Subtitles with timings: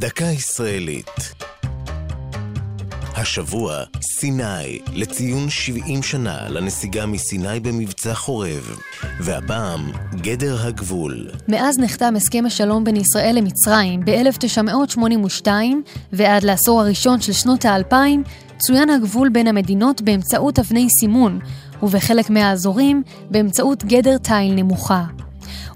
[0.00, 1.34] דקה ישראלית.
[3.16, 8.76] השבוע, סיני, לציון 70 שנה לנסיגה מסיני במבצע חורב.
[9.20, 11.30] והפעם, גדר הגבול.
[11.48, 15.48] מאז נחתם הסכם השלום בין ישראל למצרים ב-1982
[16.12, 18.22] ועד לעשור הראשון של שנות האלפיים,
[18.58, 21.38] צוין הגבול בין המדינות באמצעות אבני סימון,
[21.82, 25.04] ובחלק מהאזורים באמצעות גדר תיל נמוכה.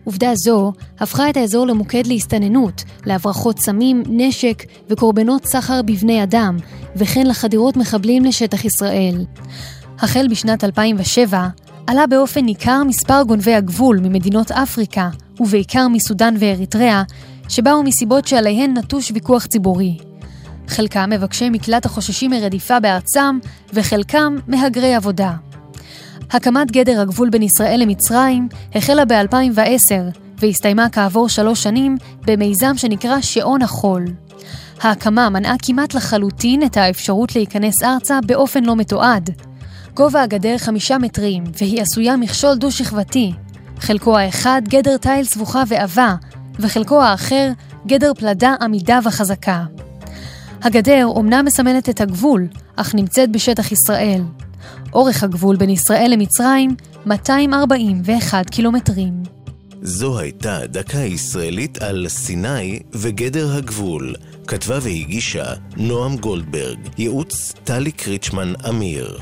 [0.05, 6.57] עובדה זו הפכה את האזור למוקד להסתננות, להברחות סמים, נשק וקורבנות סחר בבני אדם,
[6.97, 9.25] וכן לחדירות מחבלים לשטח ישראל.
[9.99, 11.49] החל בשנת 2007
[11.87, 15.09] עלה באופן ניכר מספר גונבי הגבול ממדינות אפריקה,
[15.41, 17.03] ובעיקר מסודאן ואריתריאה,
[17.49, 19.99] שבאו מסיבות שעליהן נטוש ויכוח ציבורי.
[20.69, 23.39] חלקם מבקשי מקלט החוששים מרדיפה בארצם,
[23.73, 25.33] וחלקם מהגרי עבודה.
[26.31, 31.97] הקמת גדר הגבול בין ישראל למצרים החלה ב-2010 והסתיימה כעבור שלוש שנים
[32.27, 34.05] במיזם שנקרא שעון החול.
[34.81, 39.31] ההקמה מנעה כמעט לחלוטין את האפשרות להיכנס ארצה באופן לא מתועד.
[39.95, 43.33] גובה הגדר חמישה מטרים, והיא עשויה מכשול דו-שכבתי.
[43.79, 46.15] חלקו האחד גדר תיל סבוכה ועבה,
[46.59, 47.51] וחלקו האחר
[47.87, 49.65] גדר פלדה עמידה וחזקה.
[50.63, 54.23] הגדר אומנם מסמלת את הגבול, אך נמצאת בשטח ישראל.
[54.93, 56.77] אורך הגבול בין ישראל למצרים
[57.07, 59.23] 241 קילומטרים.
[59.83, 64.15] זו הייתה דקה ישראלית על סיני וגדר הגבול.
[64.47, 65.45] כתבה והגישה
[65.77, 69.19] נועם גולדברג, ייעוץ טלי קריצ'מן אמיר.